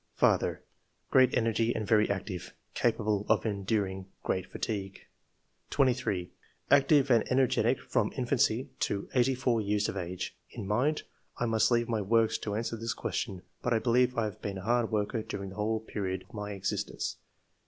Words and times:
II.] 0.15 0.17
QUALITIES. 0.17 0.39
89" 0.39 0.39
Father— 0.39 0.63
Great 1.11 1.37
energy, 1.37 1.75
and 1.75 1.87
very 1.87 2.09
active; 2.09 2.53
capable 2.73 3.23
of 3.29 3.45
enduring 3.45 4.07
great 4.23 4.51
fatigue/' 4.51 5.01
23. 5.69 6.31
"Active 6.71 7.11
and 7.11 7.23
energetic 7.31 7.79
from 7.79 8.11
infancy 8.17 8.71
to 8.79 9.07
eighty 9.13 9.35
four 9.35 9.61
years 9.61 9.87
of 9.87 9.95
age. 9.95 10.35
In 10.49 10.65
mind— 10.65 11.03
I 11.39 11.45
must 11.45 11.69
leave 11.69 11.87
my 11.87 12.01
works 12.01 12.39
to 12.39 12.55
answer 12.55 12.77
this 12.77 12.95
question; 12.95 13.43
but 13.61 13.75
I 13.75 13.77
believe 13.77 14.17
I 14.17 14.23
have 14.23 14.41
been 14.41 14.57
a 14.57 14.63
hard 14.63 14.89
worker 14.91 15.21
during 15.21 15.49
the 15.51 15.55
whole 15.57 15.79
period 15.79 16.23
of 16.23 16.33
my 16.33 16.53
existence. 16.53 17.17